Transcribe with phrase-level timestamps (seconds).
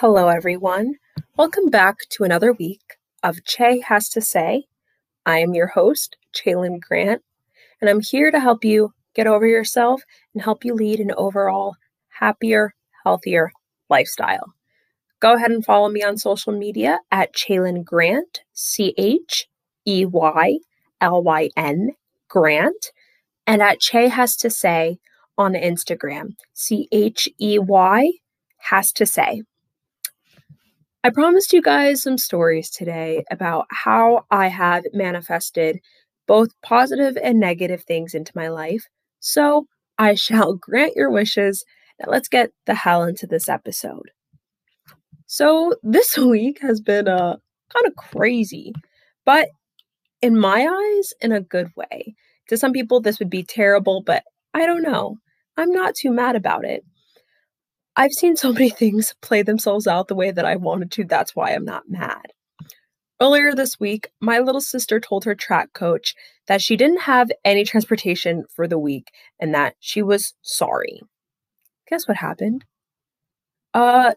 [0.00, 0.96] Hello, everyone.
[1.38, 4.64] Welcome back to another week of Chey Has to Say.
[5.24, 7.22] I am your host, Cheylyn Grant,
[7.80, 10.02] and I'm here to help you get over yourself
[10.34, 11.76] and help you lead an overall
[12.10, 12.74] happier,
[13.04, 13.52] healthier
[13.88, 14.52] lifestyle.
[15.20, 19.48] Go ahead and follow me on social media at Cheylyn Grant, C H
[19.86, 20.58] E Y
[21.00, 21.92] L Y N
[22.28, 22.92] Grant,
[23.46, 24.98] and at Chey Has to Say
[25.38, 28.12] on Instagram, C H E Y
[28.58, 29.42] has to say.
[31.06, 35.78] I promised you guys some stories today about how I have manifested
[36.26, 38.88] both positive and negative things into my life.
[39.20, 41.64] So I shall grant your wishes.
[42.00, 44.10] Now let's get the hell into this episode.
[45.28, 47.36] So this week has been uh,
[47.72, 48.72] kind of crazy,
[49.24, 49.50] but
[50.20, 52.16] in my eyes, in a good way.
[52.48, 55.18] To some people, this would be terrible, but I don't know.
[55.56, 56.84] I'm not too mad about it.
[57.96, 61.04] I've seen so many things play themselves out the way that I wanted to.
[61.04, 62.32] That's why I'm not mad.
[63.20, 66.14] Earlier this week, my little sister told her track coach
[66.48, 71.00] that she didn't have any transportation for the week and that she was sorry.
[71.88, 72.66] Guess what happened?
[73.72, 74.12] Uh,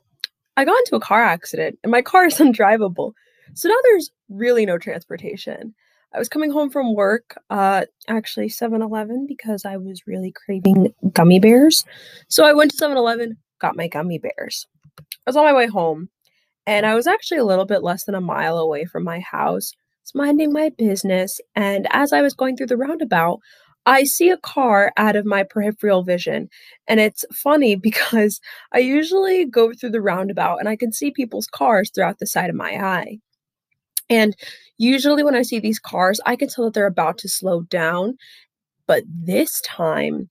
[0.58, 3.14] I got into a car accident and my car is undrivable.
[3.54, 5.74] So now there's really no transportation.
[6.14, 10.94] I was coming home from work, uh, actually 7 Eleven, because I was really craving
[11.14, 11.86] gummy bears.
[12.28, 14.68] So I went to 7 Eleven, got my gummy bears.
[15.00, 16.10] I was on my way home,
[16.66, 19.74] and I was actually a little bit less than a mile away from my house.
[20.16, 23.42] Minding my business, and as I was going through the roundabout,
[23.86, 26.50] I see a car out of my peripheral vision.
[26.88, 28.40] And it's funny because
[28.72, 32.50] I usually go through the roundabout and I can see people's cars throughout the side
[32.50, 33.20] of my eye.
[34.10, 34.36] And
[34.78, 38.18] usually, when I see these cars, I can tell that they're about to slow down.
[38.88, 40.30] But this time,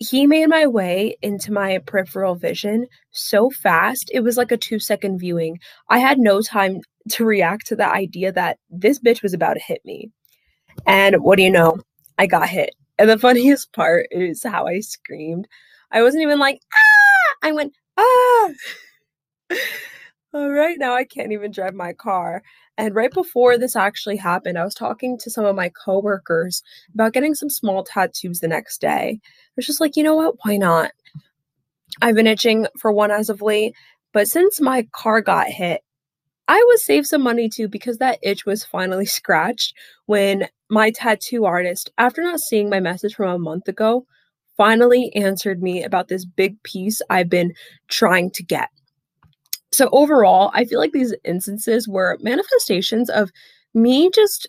[0.00, 4.10] he made my way into my peripheral vision so fast.
[4.12, 5.60] It was like a two second viewing.
[5.90, 9.60] I had no time to react to the idea that this bitch was about to
[9.60, 10.10] hit me.
[10.86, 11.78] And what do you know?
[12.18, 12.74] I got hit.
[12.98, 15.46] And the funniest part is how I screamed.
[15.92, 17.34] I wasn't even like, ah!
[17.48, 18.50] I went, ah!
[20.32, 22.42] Uh, right now, I can't even drive my car.
[22.78, 26.62] And right before this actually happened, I was talking to some of my coworkers
[26.94, 29.18] about getting some small tattoos the next day.
[29.22, 30.36] I was just like, you know what?
[30.44, 30.92] Why not?
[32.00, 33.74] I've been itching for one as of late,
[34.12, 35.82] but since my car got hit,
[36.46, 39.74] I would save some money too because that itch was finally scratched
[40.06, 44.06] when my tattoo artist, after not seeing my message from a month ago,
[44.56, 47.52] finally answered me about this big piece I've been
[47.88, 48.68] trying to get.
[49.72, 53.30] So overall, I feel like these instances were manifestations of
[53.74, 54.48] me just,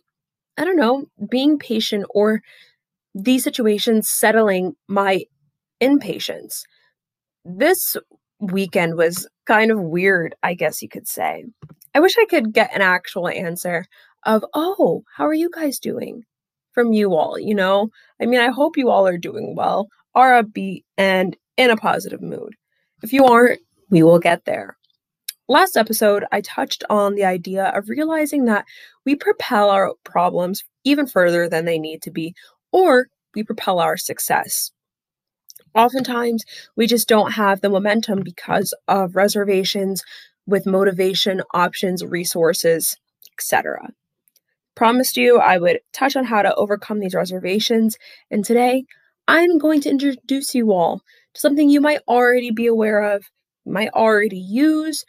[0.57, 2.41] I don't know, being patient or
[3.13, 5.25] these situations settling my
[5.79, 6.63] impatience.
[7.45, 7.97] This
[8.39, 11.45] weekend was kind of weird, I guess you could say.
[11.93, 13.85] I wish I could get an actual answer
[14.25, 16.23] of, oh, how are you guys doing
[16.71, 17.38] from you all?
[17.38, 17.89] You know,
[18.21, 22.21] I mean, I hope you all are doing well, are upbeat, and in a positive
[22.21, 22.55] mood.
[23.03, 23.59] If you aren't,
[23.89, 24.77] we will get there.
[25.51, 28.63] Last episode, I touched on the idea of realizing that
[29.06, 32.34] we propel our problems even further than they need to be,
[32.72, 34.72] or we propel our success.
[35.75, 36.45] Oftentimes,
[36.78, 40.03] we just don't have the momentum because of reservations
[40.47, 42.95] with motivation, options, resources,
[43.38, 43.89] etc.
[44.73, 47.97] Promised you I would touch on how to overcome these reservations,
[48.29, 48.85] and today
[49.28, 51.01] I'm going to introduce you all
[51.33, 53.25] to something you might already be aware of,
[53.66, 55.03] might already use,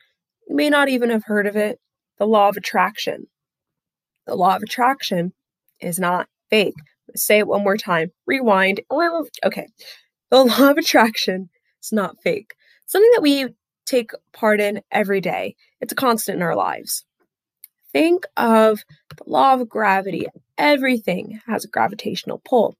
[0.49, 1.79] you may not even have heard of it
[2.19, 3.27] the law of attraction.
[4.27, 5.33] The law of attraction
[5.81, 6.75] is not fake.
[7.17, 8.13] Say it one more time.
[8.27, 8.81] Rewind.
[9.45, 9.67] Okay.
[10.31, 11.51] The law of attraction
[11.83, 12.55] is not fake.
[12.87, 13.49] Something that we
[13.87, 15.57] take part in every day.
[15.81, 17.05] It's a constant in our lives.
[17.93, 18.85] Think of
[19.17, 20.27] the law of gravity.
[20.57, 22.77] Everything has a gravitational pull.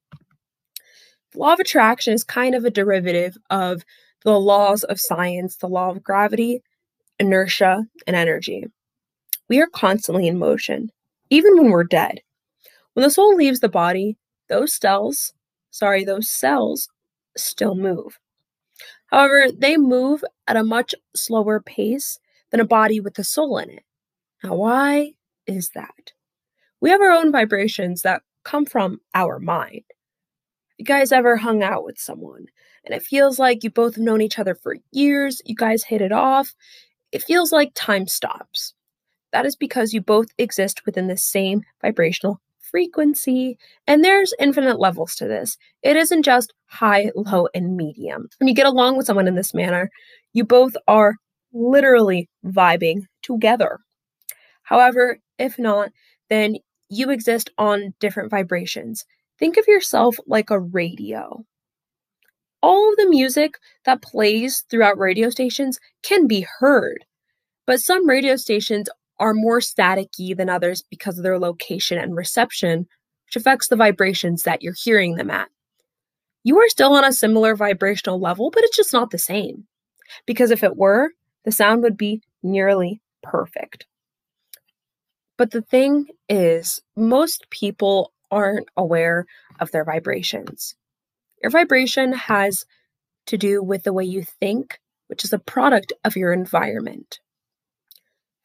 [1.33, 3.83] The law of attraction is kind of a derivative of
[4.23, 6.61] the laws of science, the law of gravity,
[7.19, 8.65] inertia, and energy.
[9.49, 10.91] We are constantly in motion,
[11.29, 12.21] even when we're dead.
[12.93, 14.17] When the soul leaves the body,
[14.49, 15.33] those cells,
[15.71, 16.89] sorry, those cells
[17.35, 18.19] still move.
[19.07, 22.19] However, they move at a much slower pace
[22.51, 23.83] than a body with a soul in it.
[24.43, 25.13] Now, why
[25.47, 26.13] is that?
[26.81, 29.83] We have our own vibrations that come from our mind.
[30.77, 32.47] You guys ever hung out with someone
[32.85, 36.01] and it feels like you both have known each other for years, you guys hit
[36.01, 36.53] it off,
[37.13, 38.73] it feels like time stops.
[39.31, 43.57] That is because you both exist within the same vibrational frequency.
[43.87, 45.57] And there's infinite levels to this.
[45.83, 48.29] It isn't just high, low, and medium.
[48.39, 49.91] When you get along with someone in this manner,
[50.33, 51.15] you both are
[51.53, 53.79] literally vibing together.
[54.63, 55.91] However, if not,
[56.29, 56.57] then
[56.89, 59.05] you exist on different vibrations.
[59.37, 61.45] Think of yourself like a radio.
[62.63, 67.05] All of the music that plays throughout radio stations can be heard,
[67.67, 68.87] but some radio stations
[69.19, 72.87] are more staticky than others because of their location and reception,
[73.25, 75.49] which affects the vibrations that you're hearing them at.
[76.45, 79.65] You are still on a similar vibrational level, but it's just not the same.
[80.25, 81.11] Because if it were,
[81.43, 83.87] the sound would be nearly perfect.
[85.37, 89.25] But the thing is, most people aren't aware
[89.59, 90.75] of their vibrations.
[91.43, 92.65] Your vibration has
[93.27, 97.19] to do with the way you think, which is a product of your environment.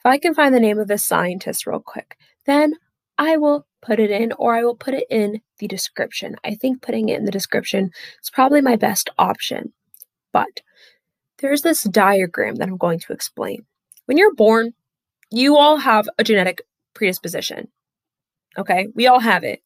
[0.01, 2.75] If I can find the name of this scientist real quick, then
[3.17, 6.37] I will put it in or I will put it in the description.
[6.45, 7.91] I think putting it in the description
[8.23, 9.73] is probably my best option.
[10.33, 10.61] But
[11.39, 13.65] there's this diagram that I'm going to explain.
[14.07, 14.75] When you're born,
[15.31, 16.63] you all have a genetic
[16.95, 17.69] predisposition.
[18.57, 19.63] Okay, we all have it.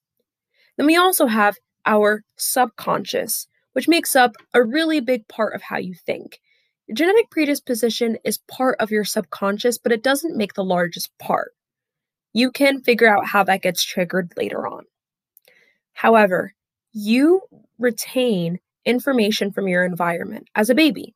[0.76, 1.56] Then we also have
[1.86, 6.40] our subconscious, which makes up a really big part of how you think.
[6.92, 11.52] Genetic predisposition is part of your subconscious, but it doesn't make the largest part.
[12.32, 14.84] You can figure out how that gets triggered later on.
[15.92, 16.54] However,
[16.92, 17.42] you
[17.78, 21.14] retain information from your environment as a baby,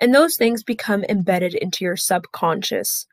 [0.00, 3.06] and those things become embedded into your subconscious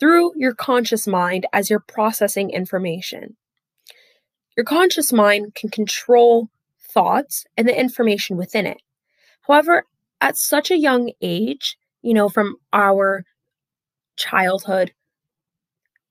[0.00, 3.36] through your conscious mind as you're processing information.
[4.56, 6.48] Your conscious mind can control
[6.80, 8.80] thoughts and the information within it.
[9.42, 9.84] However,
[10.20, 13.24] at such a young age, you know, from our
[14.16, 14.92] childhood,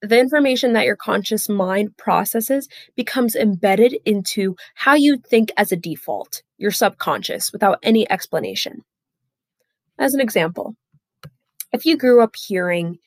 [0.01, 2.67] the information that your conscious mind processes
[2.97, 8.83] becomes embedded into how you think as a default, your subconscious, without any explanation.
[9.97, 10.75] As an example,
[11.71, 12.99] if you grew up hearing,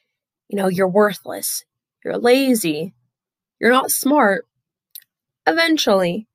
[0.48, 1.66] you know, you're worthless,
[2.02, 2.94] you're lazy,
[3.60, 4.46] you're not smart,
[5.46, 6.26] eventually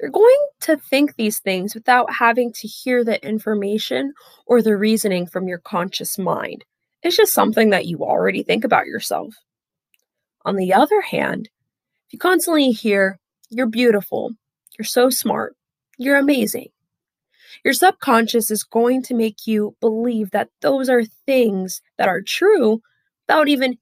[0.00, 4.12] you're going to think these things without having to hear the information
[4.46, 6.64] or the reasoning from your conscious mind.
[7.02, 9.34] It's just something that you already think about yourself.
[10.44, 11.48] On the other hand,
[12.06, 13.18] if you constantly hear,
[13.50, 14.32] you're beautiful,
[14.78, 15.54] you're so smart,
[15.96, 16.68] you're amazing,
[17.64, 22.80] your subconscious is going to make you believe that those are things that are true
[23.26, 23.78] without even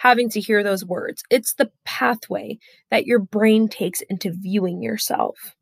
[0.00, 1.22] having to hear those words.
[1.28, 2.58] It's the pathway
[2.90, 5.54] that your brain takes into viewing yourself.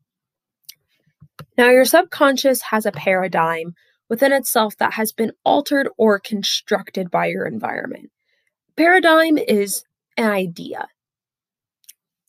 [1.57, 3.73] Now, your subconscious has a paradigm
[4.07, 8.11] within itself that has been altered or constructed by your environment.
[8.77, 9.83] Paradigm is
[10.15, 10.87] an idea.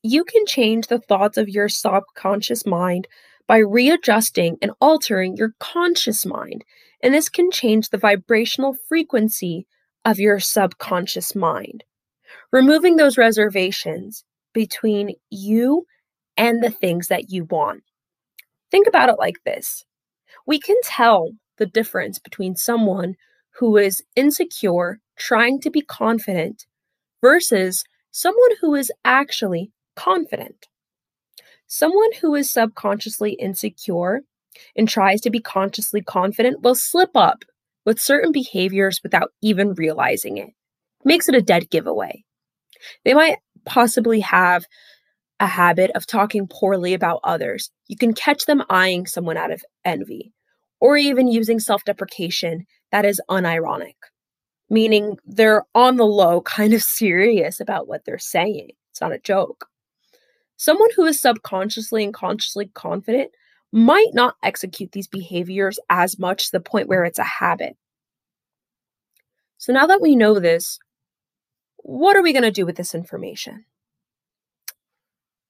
[0.03, 3.07] You can change the thoughts of your subconscious mind
[3.47, 6.65] by readjusting and altering your conscious mind,
[7.05, 9.69] and this can change the vibrational frequency
[10.05, 11.85] of your subconscious mind
[12.53, 15.87] removing those reservations between you
[16.37, 17.83] and the things that you want.
[18.71, 19.85] Think about it like this
[20.47, 23.17] we can tell the difference between someone
[23.59, 26.67] who is insecure, trying to be confident,
[27.21, 30.67] versus someone who is actually confident.
[31.67, 34.23] Someone who is subconsciously insecure
[34.77, 37.45] and tries to be consciously confident will slip up
[37.85, 40.51] with certain behaviors without even realizing it.
[41.05, 42.25] Makes it a dead giveaway.
[43.05, 44.65] They might possibly have
[45.39, 47.71] a habit of talking poorly about others.
[47.89, 50.33] You can catch them eyeing someone out of envy,
[50.81, 53.97] or even using self deprecation that is unironic,
[54.69, 58.71] meaning they're on the low, kind of serious about what they're saying.
[58.91, 59.67] It's not a joke.
[60.57, 63.31] Someone who is subconsciously and consciously confident
[63.73, 67.77] might not execute these behaviors as much to the point where it's a habit.
[69.57, 70.79] So now that we know this,
[71.83, 73.65] what are we going to do with this information?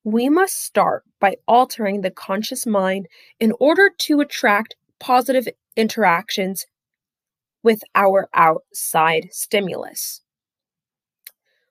[0.04, 3.06] We must start by altering the conscious mind
[3.38, 5.46] in order to attract positive
[5.76, 6.66] interactions
[7.62, 10.22] with our outside stimulus.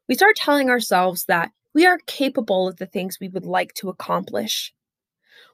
[0.08, 3.90] We start telling ourselves that we are capable of the things we would like to
[3.90, 4.74] accomplish.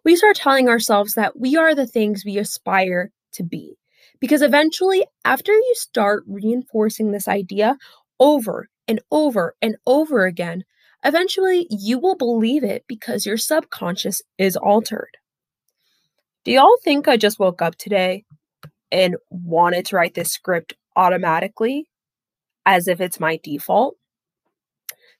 [0.03, 3.77] We start telling ourselves that we are the things we aspire to be.
[4.19, 7.77] Because eventually, after you start reinforcing this idea
[8.19, 10.63] over and over and over again,
[11.03, 15.17] eventually you will believe it because your subconscious is altered.
[16.43, 18.23] Do y'all think I just woke up today
[18.91, 21.89] and wanted to write this script automatically
[22.65, 23.95] as if it's my default?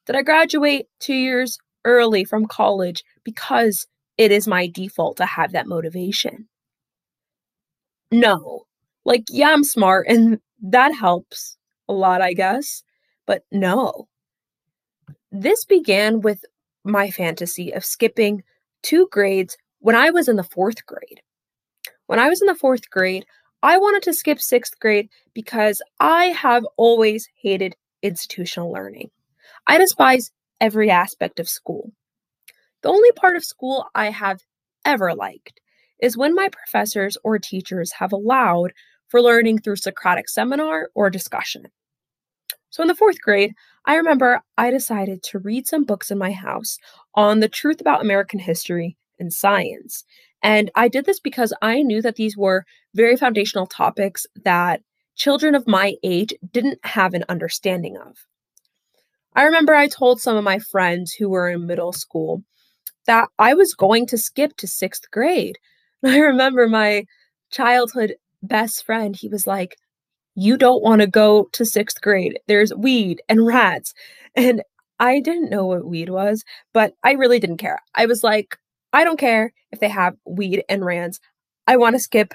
[0.06, 5.52] Did I graduate two years early from college because it is my default to have
[5.54, 6.48] that motivation?
[8.12, 8.66] No.
[9.04, 11.58] Like, yeah, I'm smart and that helps.
[11.88, 12.84] a lot, I guess.
[13.26, 14.08] But no.
[15.32, 16.44] This began with
[16.84, 18.44] my fantasy of skipping
[18.84, 21.22] two grades when I was in the fourth grade.
[22.08, 23.26] When I was in the fourth grade,
[23.64, 29.10] I wanted to skip sixth grade because I have always hated institutional learning.
[29.66, 31.92] I despise every aspect of school.
[32.84, 34.42] The only part of school I have
[34.86, 35.60] ever liked
[36.00, 38.72] is when my professors or teachers have allowed
[39.08, 41.68] for learning through Socratic seminar or discussion.
[42.76, 43.54] So in the fourth grade,
[43.86, 46.78] I remember I decided to read some books in my house
[47.14, 50.04] on the truth about American history and science.
[50.44, 54.82] And I did this because I knew that these were very foundational topics that
[55.16, 58.18] children of my age didn't have an understanding of.
[59.38, 62.44] I remember I told some of my friends who were in middle school
[63.08, 65.58] that I was going to skip to sixth grade.
[66.06, 67.06] I remember my
[67.52, 69.78] childhood best friend, he was like,
[70.36, 72.40] You don't want to go to sixth grade.
[72.48, 73.94] There's weed and rats.
[74.36, 74.62] And
[75.00, 77.80] I didn't know what weed was, but I really didn't care.
[77.96, 78.58] I was like,
[78.94, 81.20] I don't care if they have weed and rats.
[81.68, 82.34] I want to skip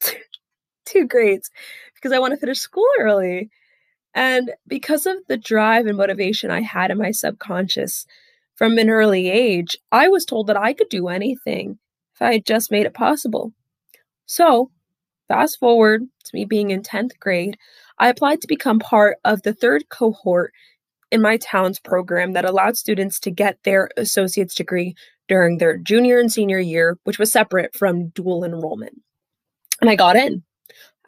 [0.84, 1.50] two grades
[1.94, 3.50] because I want to finish school early.
[4.14, 8.04] And because of the drive and motivation I had in my subconscious
[8.56, 11.78] from an early age, I was told that I could do anything
[12.14, 13.52] if I had just made it possible.
[14.26, 14.70] So,
[15.32, 17.56] fast forward to me being in 10th grade,
[17.98, 20.52] I applied to become part of the third cohort
[21.10, 24.94] in my town's program that allowed students to get their associate's degree
[25.28, 29.00] during their junior and senior year, which was separate from dual enrollment.
[29.80, 30.42] And I got in.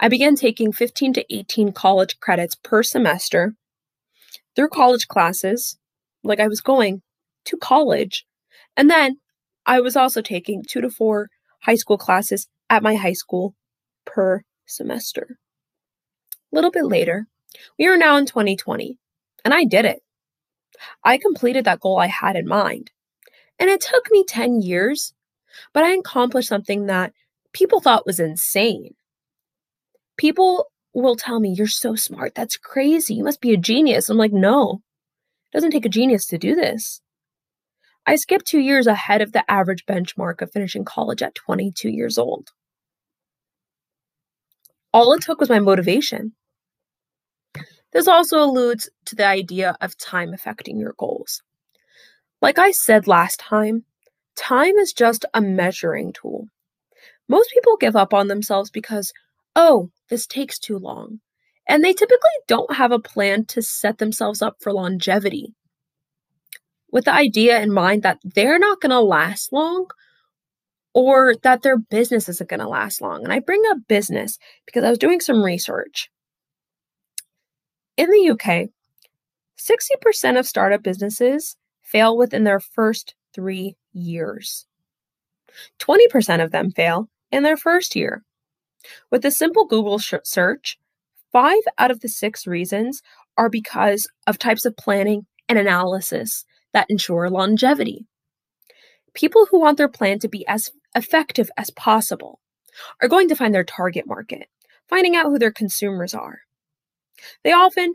[0.00, 3.54] I began taking 15 to 18 college credits per semester
[4.56, 5.76] through college classes,
[6.22, 7.02] like I was going
[7.44, 8.24] to college.
[8.74, 9.18] And then
[9.66, 11.28] I was also taking two to four
[11.60, 13.54] high school classes at my high school
[14.04, 15.38] per semester.
[16.32, 17.26] A little bit later,
[17.78, 18.98] we are now in 2020,
[19.44, 20.02] and I did it.
[21.04, 22.90] I completed that goal I had in mind.
[23.58, 25.14] And it took me 10 years,
[25.72, 27.12] but I accomplished something that
[27.52, 28.94] people thought was insane.
[30.16, 32.34] People will tell me, You're so smart.
[32.34, 33.14] That's crazy.
[33.14, 34.08] You must be a genius.
[34.08, 34.82] I'm like, No,
[35.52, 37.00] it doesn't take a genius to do this.
[38.06, 42.18] I skipped two years ahead of the average benchmark of finishing college at 22 years
[42.18, 42.50] old.
[44.94, 46.34] All it took was my motivation.
[47.92, 51.42] This also alludes to the idea of time affecting your goals.
[52.40, 53.84] Like I said last time,
[54.36, 56.46] time is just a measuring tool.
[57.28, 59.12] Most people give up on themselves because,
[59.56, 61.18] oh, this takes too long.
[61.68, 65.54] And they typically don't have a plan to set themselves up for longevity.
[66.92, 69.88] With the idea in mind that they're not going to last long
[70.94, 73.24] or that their business isn't going to last long.
[73.24, 76.08] And I bring up business because I was doing some research.
[77.96, 78.70] In the UK,
[79.58, 84.66] 60% of startup businesses fail within their first three years.
[85.80, 88.24] 20% of them fail in their first year.
[89.10, 90.78] With a simple Google sh- search,
[91.32, 93.02] five out of the six reasons
[93.36, 98.06] are because of types of planning and analysis that ensure longevity.
[99.14, 102.40] People who want their plan to be as effective as possible
[103.00, 104.48] are going to find their target market,
[104.88, 106.40] finding out who their consumers are.
[107.42, 107.94] They often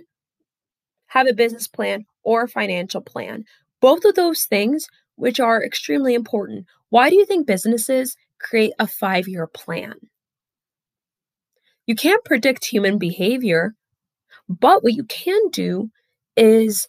[1.07, 3.43] have a business plan or a financial plan,
[3.81, 6.65] both of those things, which are extremely important.
[6.89, 9.95] Why do you think businesses create a five year plan?
[11.85, 13.73] You can't predict human behavior,
[14.47, 15.89] but what you can do
[16.37, 16.87] is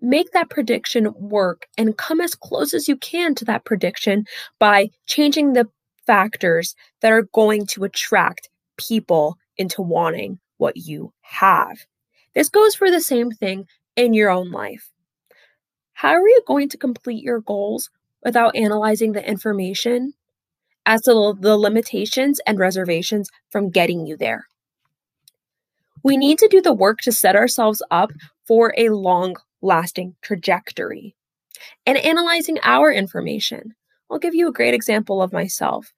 [0.00, 4.24] make that prediction work and come as close as you can to that prediction
[4.58, 5.68] by changing the
[6.06, 11.78] factors that are going to attract people into wanting what you have.
[12.34, 13.66] This goes for the same thing
[13.96, 14.90] in your own life.
[15.92, 17.90] How are you going to complete your goals
[18.22, 20.14] without analyzing the information
[20.86, 24.46] as to the limitations and reservations from getting you there.
[26.02, 28.10] We need to do the work to set ourselves up
[28.46, 31.14] for a long lasting trajectory.
[31.86, 33.74] And analyzing our information,
[34.10, 35.92] I'll give you a great example of myself.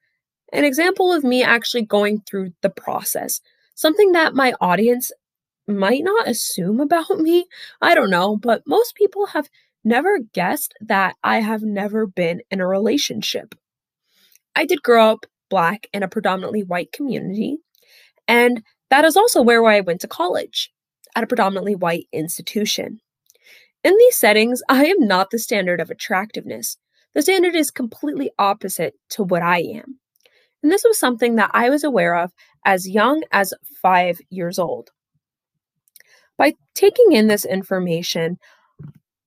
[0.51, 3.41] An example of me actually going through the process,
[3.75, 5.11] something that my audience
[5.67, 7.45] might not assume about me.
[7.81, 9.49] I don't know, but most people have
[9.83, 13.55] never guessed that I have never been in a relationship.
[14.55, 17.57] I did grow up Black in a predominantly white community,
[18.27, 20.71] and that is also where I went to college
[21.15, 22.99] at a predominantly white institution.
[23.83, 26.77] In these settings, I am not the standard of attractiveness.
[27.13, 29.99] The standard is completely opposite to what I am.
[30.63, 32.31] And this was something that I was aware of
[32.65, 34.91] as young as five years old.
[36.37, 38.37] By taking in this information,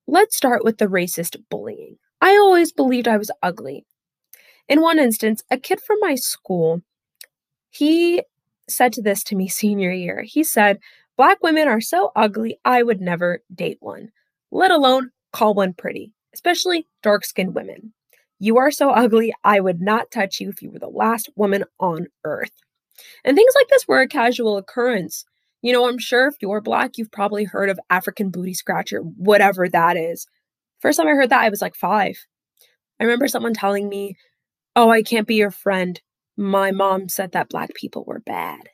[0.07, 1.99] let's start with the racist bullying.
[2.21, 3.85] I always believed I was ugly.
[4.69, 6.83] In one instance, a kid from my school,
[7.71, 8.23] he
[8.69, 10.23] said to this to me senior year.
[10.23, 10.79] He said,
[11.17, 14.11] Black women are so ugly, I would never date one,
[14.57, 17.93] let alone call one pretty, especially dark skinned women.
[18.39, 21.65] You are so ugly, I would not touch you if you were the last woman
[21.79, 22.53] on earth.
[23.23, 25.27] And things like this were a casual occurrence.
[25.61, 29.69] You know, I'm sure if you're black, you've probably heard of African booty scratcher, whatever
[29.69, 30.27] that is.
[30.81, 32.17] First time I heard that, I was like five.
[32.99, 34.17] I remember someone telling me,
[34.75, 36.01] Oh, I can't be your friend.
[36.37, 38.69] My mom said that black people were bad.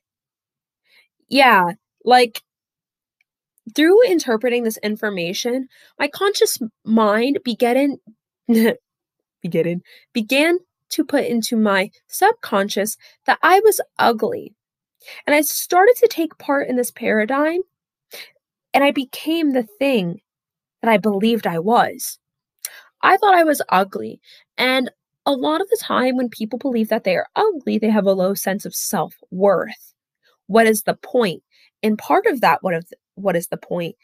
[1.28, 1.72] Yeah,
[2.04, 2.42] like
[3.74, 7.98] through interpreting this information, my conscious mind began
[9.42, 10.58] began began
[10.90, 14.54] to put into my subconscious that I was ugly.
[15.26, 17.60] And I started to take part in this paradigm
[18.74, 20.20] and I became the thing
[20.80, 22.18] that I believed I was.
[23.02, 24.20] I thought I was ugly.
[24.56, 24.90] And
[25.26, 28.12] a lot of the time, when people believe that they are ugly, they have a
[28.12, 29.94] low sense of self worth.
[30.46, 31.42] What is the point?
[31.82, 33.96] And part of that, what, of what is the point,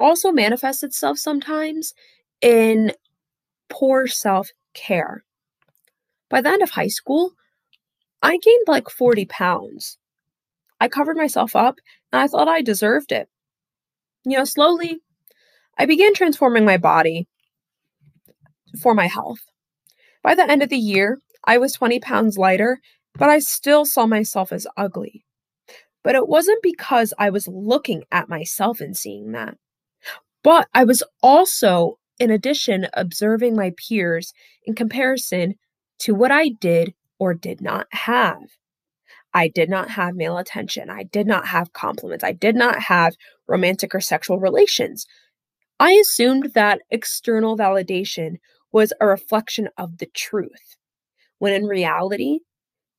[0.00, 1.94] also manifests itself sometimes
[2.40, 2.92] in
[3.68, 5.24] poor self care.
[6.30, 7.32] By the end of high school,
[8.22, 9.98] I gained like 40 pounds.
[10.80, 11.76] I covered myself up
[12.12, 13.28] and I thought I deserved it.
[14.24, 15.00] You know, slowly,
[15.78, 17.28] I began transforming my body
[18.82, 19.40] for my health.
[20.22, 22.80] By the end of the year, I was 20 pounds lighter,
[23.14, 25.24] but I still saw myself as ugly.
[26.04, 29.56] But it wasn't because I was looking at myself and seeing that.
[30.42, 34.32] But I was also, in addition, observing my peers
[34.64, 35.54] in comparison
[36.00, 38.42] to what I did or did not have.
[39.34, 40.88] I did not have male attention.
[40.88, 42.24] I did not have compliments.
[42.24, 43.14] I did not have
[43.46, 45.06] romantic or sexual relations.
[45.80, 48.36] I assumed that external validation
[48.72, 50.76] was a reflection of the truth,
[51.38, 52.40] when in reality,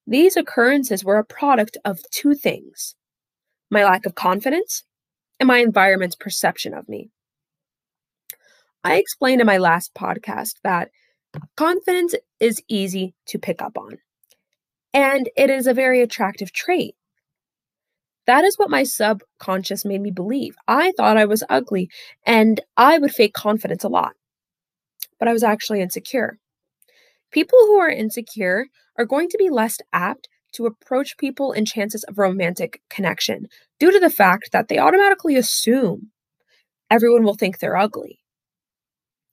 [0.10, 2.96] these occurrences were a product of two things
[3.72, 4.84] my lack of confidence
[5.40, 7.12] and my environment's perception of me.
[8.84, 10.90] I explained in my last podcast that
[11.56, 14.00] confidence is easy to pick up on,
[14.94, 16.96] and it is a very attractive trait.
[18.26, 20.56] That is what my subconscious made me believe.
[20.68, 21.90] I thought I was ugly
[22.26, 24.14] and I would fake confidence a lot
[25.20, 26.40] but I was actually insecure.
[27.32, 28.66] People who are insecure
[29.00, 33.48] are going to be less apt to approach people in chances of romantic connection
[33.80, 36.12] due to the fact that they automatically assume
[36.92, 38.20] everyone will think they're ugly.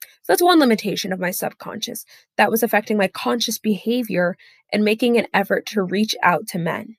[0.01, 2.05] So that's one limitation of my subconscious
[2.37, 4.37] that was affecting my conscious behavior
[4.73, 6.97] and making an effort to reach out to men.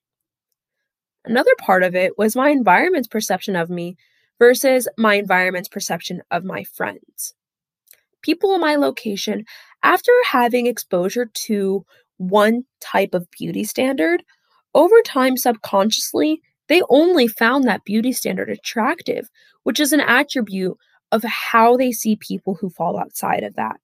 [1.25, 3.97] Another part of it was my environment's perception of me
[4.39, 7.33] versus my environment's perception of my friends
[8.27, 9.45] people in my location,
[9.83, 11.85] after having exposure to
[12.17, 14.23] one type of beauty standard,
[14.73, 19.29] over time, subconsciously, they only found that beauty standard attractive,
[19.63, 20.77] which is an attribute
[21.11, 23.77] of how they see people who fall outside of that.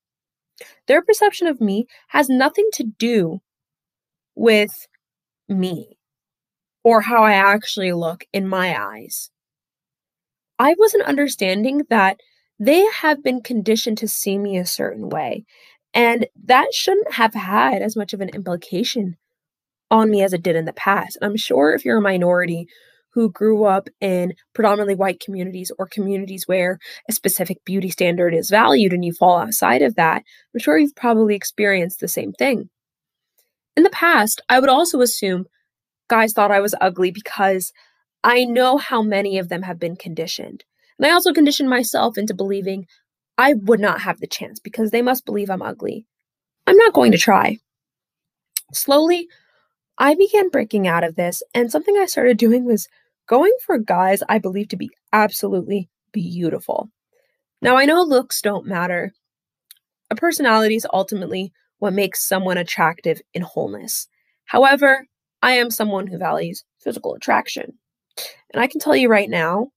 [0.87, 3.41] Their perception of me has nothing to do
[4.35, 4.87] with
[5.47, 5.97] me
[6.83, 9.29] or how I actually look in my eyes.
[10.59, 12.19] I wasn't understanding that
[12.59, 15.45] they have been conditioned to see me a certain way.
[15.93, 19.17] And that shouldn't have had as much of an implication
[19.91, 21.17] on me as it did in the past.
[21.21, 22.67] I'm sure if you're a minority
[23.13, 28.49] who grew up in predominantly white communities or communities where a specific beauty standard is
[28.49, 32.69] valued and you fall outside of that, I'm sure you've probably experienced the same thing.
[33.77, 35.45] In the past, I would also assume
[36.09, 37.71] guys thought I was ugly because
[38.23, 40.63] I know how many of them have been conditioned.
[40.97, 42.85] And I also conditioned myself into believing
[43.37, 46.05] I would not have the chance because they must believe I'm ugly.
[46.67, 47.57] I'm not going to try.
[48.71, 49.27] Slowly,
[49.97, 52.87] I began breaking out of this, and something I started doing was
[53.27, 56.89] going for guys I believe to be absolutely beautiful.
[57.61, 59.13] Now, I know looks don't matter.
[60.09, 64.07] A personality is ultimately what makes someone attractive in wholeness.
[64.45, 65.05] However,
[65.41, 67.73] I am someone who values physical attraction.
[68.53, 69.69] And I can tell you right now,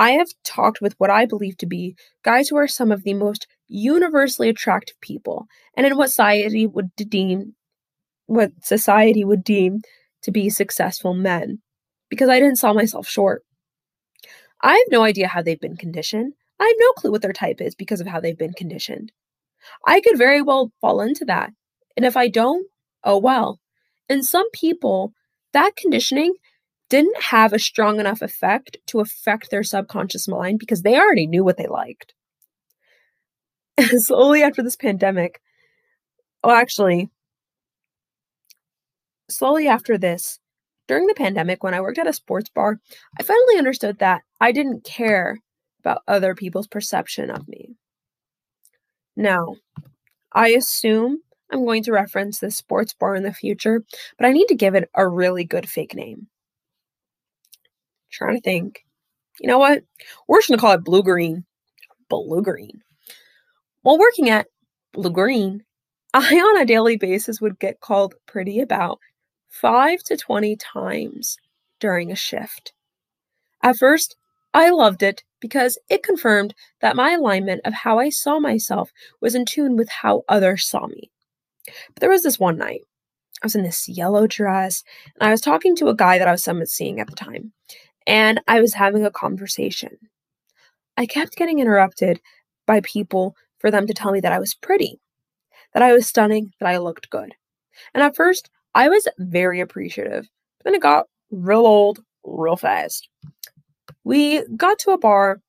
[0.00, 3.12] I have talked with what I believe to be guys who are some of the
[3.12, 7.54] most universally attractive people and in what society would deem
[8.24, 9.82] what society would deem
[10.22, 11.58] to be successful men
[12.08, 13.42] because I didn't sell myself short.
[14.62, 16.32] I have no idea how they've been conditioned.
[16.58, 19.12] I have no clue what their type is because of how they've been conditioned.
[19.86, 21.50] I could very well fall into that.
[21.94, 22.66] And if I don't,
[23.04, 23.60] oh well.
[24.08, 25.12] And some people,
[25.52, 26.32] that conditioning
[26.90, 31.42] didn't have a strong enough effect to affect their subconscious mind because they already knew
[31.42, 32.12] what they liked.
[33.78, 35.40] And slowly after this pandemic,
[36.44, 37.08] oh, actually,
[39.30, 40.40] slowly after this,
[40.88, 42.80] during the pandemic, when I worked at a sports bar,
[43.18, 45.38] I finally understood that I didn't care
[45.78, 47.76] about other people's perception of me.
[49.16, 49.56] Now,
[50.32, 51.20] I assume
[51.52, 53.84] I'm going to reference this sports bar in the future,
[54.18, 56.26] but I need to give it a really good fake name.
[58.10, 58.84] Trying to think.
[59.40, 59.82] You know what?
[60.28, 61.44] We're just to call it Blue Green.
[62.08, 62.82] Blue Green.
[63.82, 64.48] While working at
[64.92, 65.64] Blue Green,
[66.14, 68.98] I on a daily basis would get called pretty about
[69.48, 71.36] 5 to 20 times
[71.78, 72.72] during a shift.
[73.62, 74.16] At first,
[74.52, 79.34] I loved it because it confirmed that my alignment of how I saw myself was
[79.34, 81.10] in tune with how others saw me.
[81.94, 82.82] But there was this one night.
[83.42, 84.82] I was in this yellow dress
[85.18, 87.52] and I was talking to a guy that I was somewhat seeing at the time.
[88.10, 89.96] And I was having a conversation.
[90.96, 92.20] I kept getting interrupted
[92.66, 94.98] by people for them to tell me that I was pretty,
[95.74, 97.36] that I was stunning, that I looked good.
[97.94, 103.08] And at first, I was very appreciative, but then it got real old real fast.
[104.02, 105.40] We got to a bar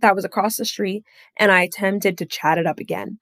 [0.00, 1.04] that was across the street,
[1.38, 3.20] and I attempted to chat it up again.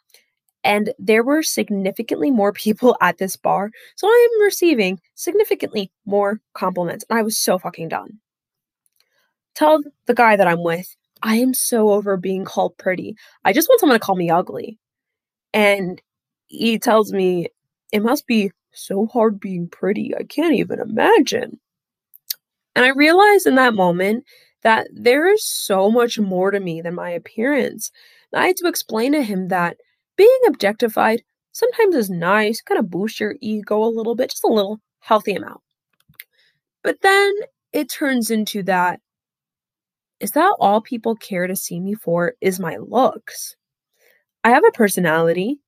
[0.65, 6.41] And there were significantly more people at this bar, so I am receiving significantly more
[6.55, 8.19] compliments, and I was so fucking done.
[9.55, 13.17] Tell the guy that I'm with, I am so over being called pretty.
[13.45, 14.79] I just want someone to call me ugly.
[15.53, 16.01] And
[16.47, 17.49] he tells me,
[17.93, 20.15] it must be so hard being pretty.
[20.17, 21.59] I can't even imagine.
[22.75, 24.25] And I realized in that moment
[24.63, 27.91] that there is so much more to me than my appearance.
[28.33, 29.77] I had to explain to him that
[30.17, 34.49] being objectified sometimes is nice, kind of boost your ego a little bit, just a
[34.49, 35.61] little healthy amount.
[36.83, 37.33] But then
[37.73, 39.01] it turns into that
[40.21, 43.57] is that all people care to see me for is my looks?
[44.45, 45.59] I have a personality,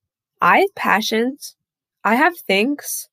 [0.40, 1.56] I have passions,
[2.04, 3.08] I have things.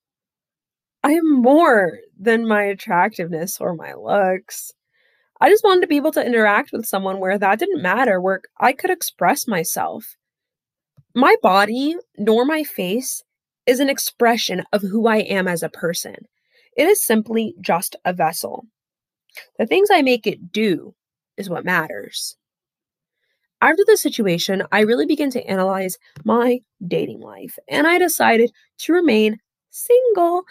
[1.04, 4.74] I am more than my attractiveness or my looks.
[5.40, 8.42] I just wanted to be able to interact with someone where that didn't matter, where
[8.60, 10.18] I could express myself.
[11.16, 13.24] My body, nor my face,
[13.66, 16.16] is an expression of who I am as a person.
[16.76, 18.66] It is simply just a vessel.
[19.58, 20.96] The things I make it do
[21.40, 22.36] is what matters.
[23.62, 28.94] After the situation, I really began to analyze my dating life, and I decided to
[28.94, 29.38] remain
[29.70, 30.44] single.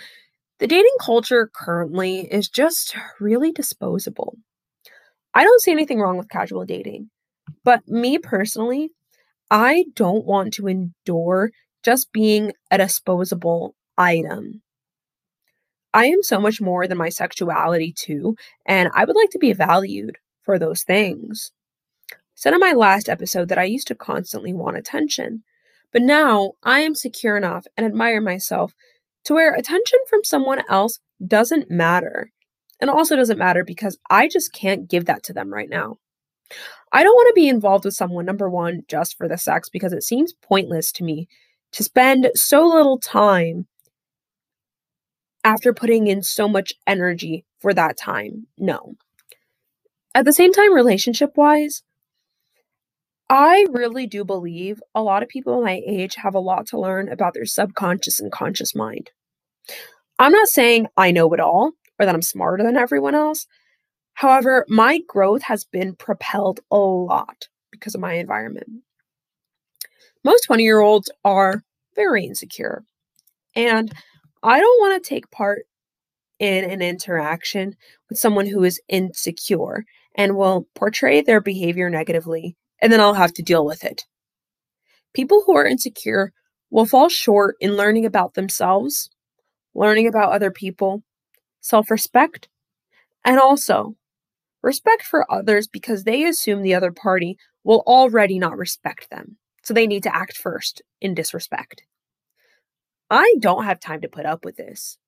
[0.59, 4.37] The dating culture currently is just really disposable.
[5.33, 7.11] I don't see anything wrong with casual dating,
[7.65, 8.91] but me personally,
[9.51, 11.51] I don't want to endure
[11.85, 14.63] just being a disposable item.
[15.95, 19.55] I am so much more than my sexuality, too, and I would like to be
[19.55, 21.53] valued for those things.
[22.35, 25.43] Said in my last episode that I used to constantly want attention,
[25.93, 28.73] but now I am secure enough and admire myself
[29.25, 32.33] to where attention from someone else doesn't matter
[32.81, 35.99] and also doesn't matter because I just can't give that to them right now.
[36.93, 39.93] I don't want to be involved with someone, number one, just for the sex because
[39.93, 41.29] it seems pointless to me
[41.73, 43.67] to spend so little time
[45.45, 48.47] after putting in so much energy for that time.
[48.57, 48.97] No.
[50.19, 51.85] At the same time, relationship wise,
[53.31, 57.09] I really do believe a lot of people my age have a lot to learn
[57.09, 59.13] about their subconscious and conscious mind.
[60.19, 63.47] I'm not saying I know it all or that I'm smarter than everyone else.
[64.15, 68.67] However, my growth has been propelled a lot because of my environment.
[70.25, 71.63] Most 20 year olds are
[71.95, 72.83] very insecure,
[73.55, 73.93] and
[74.43, 75.67] I don't want to take part
[76.41, 77.77] in an interaction
[78.09, 79.85] with someone who is insecure
[80.19, 84.05] and will portray their behavior negatively, and then I'll have to deal with it.
[85.15, 86.33] People who are insecure
[86.71, 89.09] will fall short in learning about themselves,
[89.75, 91.03] learning about other people,
[91.61, 92.49] self respect,
[93.25, 93.97] and also
[94.63, 99.39] respect for others because they assume the other party will already not respect them.
[99.63, 101.85] So they need to act first in disrespect.
[103.09, 104.99] I don't have time to put up with this.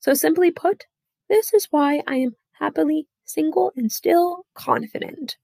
[0.00, 0.84] So, simply put,
[1.28, 5.36] this is why I am happily single and still confident.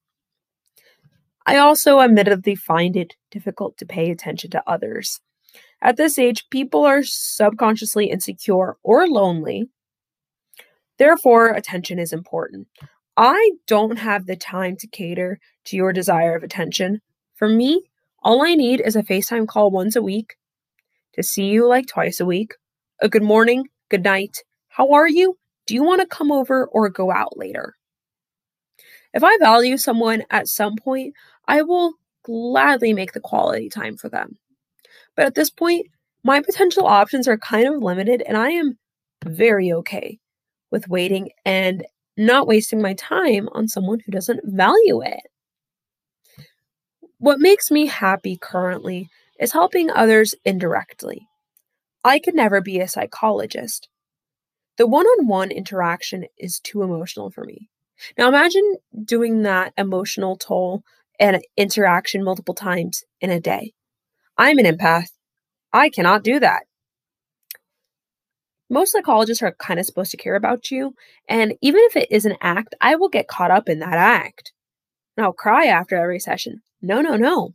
[1.46, 5.20] I also admittedly find it difficult to pay attention to others.
[5.81, 9.68] At this age, people are subconsciously insecure or lonely
[10.99, 12.68] Therefore, attention is important.
[13.16, 17.01] I don't have the time to cater to your desire of attention.
[17.35, 17.83] For me,
[18.22, 20.37] all I need is a FaceTime call once a week,
[21.14, 22.55] to see you like twice a week,
[23.01, 26.88] a good morning, good night, how are you, Do you want to come over or
[26.88, 27.76] go out later?
[29.16, 31.14] If I value someone at some point,
[31.48, 34.37] I will gladly make the quality time for them.
[35.16, 35.87] But at this point,
[36.22, 38.79] my potential options are kind of limited, and I am
[39.24, 40.18] very okay
[40.70, 41.87] with waiting and
[42.18, 45.22] not wasting my time on someone who doesn't value it.
[47.16, 49.09] What makes me happy currently
[49.40, 51.26] is helping others indirectly.
[52.05, 53.88] I could never be a psychologist.
[54.76, 57.70] The one on one interaction is too emotional for me.
[58.19, 60.83] Now imagine doing that emotional toll
[61.19, 63.73] and interaction multiple times in a day.
[64.37, 65.11] I'm an empath.
[65.73, 66.63] I cannot do that.
[68.69, 70.95] Most psychologists are kind of supposed to care about you,
[71.29, 74.53] and even if it is an act, I will get caught up in that act.
[75.17, 76.63] And I'll cry after every session.
[76.83, 77.55] No, no, no.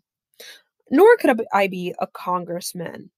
[0.89, 3.11] Nor could I be a congressman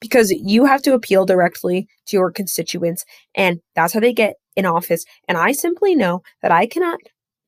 [0.00, 4.66] because you have to appeal directly to your constituents, and that's how they get in
[4.66, 5.04] office.
[5.28, 6.98] And I simply know that I cannot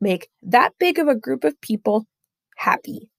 [0.00, 2.06] make that big of a group of people
[2.56, 3.10] happy.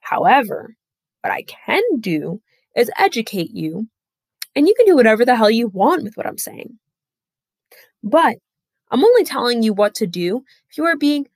[0.00, 0.76] However,
[1.22, 2.40] what I can do
[2.76, 3.88] is educate you,
[4.54, 6.78] and you can do whatever the hell you want with what I'm saying.
[8.02, 8.36] But
[8.90, 11.26] I'm only telling you what to do if you are being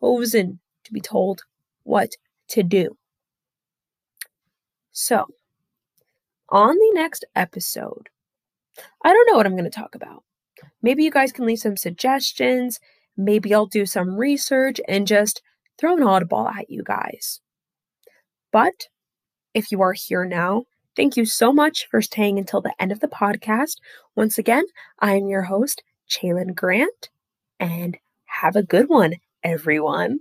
[0.00, 1.42] chosen to be told
[1.82, 2.10] what
[2.48, 2.96] to do.
[4.92, 5.26] So,
[6.48, 8.08] on the next episode,
[9.02, 10.24] I don't know what I'm going to talk about.
[10.82, 12.80] Maybe you guys can leave some suggestions.
[13.16, 15.42] Maybe I'll do some research and just
[15.78, 17.40] throw an audible at you guys.
[18.52, 18.88] But
[19.54, 20.64] if you are here now,
[20.96, 23.76] thank you so much for staying until the end of the podcast.
[24.16, 24.64] Once again,
[24.98, 27.10] I am your host, Cheylyn Grant,
[27.58, 30.20] and have a good one, everyone.